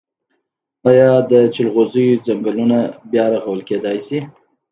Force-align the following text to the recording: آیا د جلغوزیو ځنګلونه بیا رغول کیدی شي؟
آیا 0.89 1.11
د 1.31 1.33
جلغوزیو 1.53 2.21
ځنګلونه 2.25 2.79
بیا 3.11 3.25
رغول 3.33 3.59
کیدی 3.69 3.97
شي؟ 4.05 4.19